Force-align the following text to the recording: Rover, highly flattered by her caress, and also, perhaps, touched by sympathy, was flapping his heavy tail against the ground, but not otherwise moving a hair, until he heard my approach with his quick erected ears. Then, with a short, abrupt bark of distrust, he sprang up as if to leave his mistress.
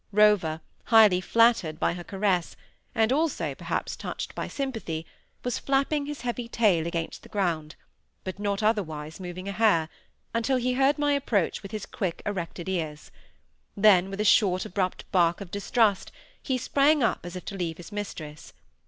Rover, 0.11 0.61
highly 0.85 1.21
flattered 1.21 1.79
by 1.79 1.93
her 1.93 2.03
caress, 2.03 2.55
and 2.95 3.13
also, 3.13 3.53
perhaps, 3.53 3.95
touched 3.95 4.33
by 4.33 4.47
sympathy, 4.47 5.05
was 5.43 5.59
flapping 5.59 6.07
his 6.07 6.21
heavy 6.21 6.47
tail 6.47 6.87
against 6.87 7.21
the 7.21 7.29
ground, 7.29 7.75
but 8.23 8.39
not 8.39 8.63
otherwise 8.63 9.19
moving 9.19 9.47
a 9.47 9.51
hair, 9.51 9.89
until 10.33 10.57
he 10.57 10.73
heard 10.73 10.97
my 10.97 11.13
approach 11.13 11.61
with 11.61 11.71
his 11.71 11.85
quick 11.85 12.23
erected 12.25 12.67
ears. 12.67 13.11
Then, 13.77 14.09
with 14.09 14.19
a 14.19 14.25
short, 14.25 14.65
abrupt 14.65 15.05
bark 15.11 15.39
of 15.39 15.51
distrust, 15.51 16.11
he 16.41 16.57
sprang 16.57 17.03
up 17.03 17.19
as 17.23 17.35
if 17.35 17.45
to 17.45 17.55
leave 17.55 17.77
his 17.77 17.91
mistress. 17.91 18.53